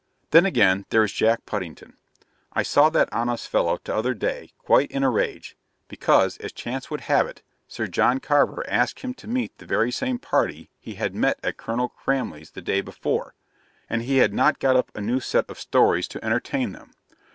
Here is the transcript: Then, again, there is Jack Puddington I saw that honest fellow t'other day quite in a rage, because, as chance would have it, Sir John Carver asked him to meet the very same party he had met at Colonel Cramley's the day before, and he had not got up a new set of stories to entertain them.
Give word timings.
Then, 0.31 0.47
again, 0.47 0.87
there 0.89 1.03
is 1.03 1.13
Jack 1.13 1.45
Puddington 1.45 1.93
I 2.53 2.63
saw 2.63 2.89
that 2.89 3.13
honest 3.13 3.47
fellow 3.47 3.77
t'other 3.77 4.15
day 4.15 4.49
quite 4.57 4.89
in 4.89 5.03
a 5.03 5.11
rage, 5.11 5.55
because, 5.87 6.37
as 6.39 6.51
chance 6.51 6.89
would 6.89 7.01
have 7.01 7.27
it, 7.27 7.43
Sir 7.67 7.85
John 7.85 8.19
Carver 8.19 8.65
asked 8.67 9.01
him 9.01 9.13
to 9.13 9.27
meet 9.27 9.55
the 9.59 9.67
very 9.67 9.91
same 9.91 10.17
party 10.17 10.71
he 10.79 10.95
had 10.95 11.13
met 11.13 11.39
at 11.43 11.57
Colonel 11.57 11.87
Cramley's 11.89 12.49
the 12.49 12.63
day 12.63 12.81
before, 12.81 13.35
and 13.87 14.01
he 14.01 14.17
had 14.17 14.33
not 14.33 14.57
got 14.57 14.75
up 14.75 14.89
a 14.97 15.01
new 15.01 15.19
set 15.19 15.47
of 15.47 15.59
stories 15.59 16.07
to 16.07 16.25
entertain 16.25 16.71
them. 16.71 16.95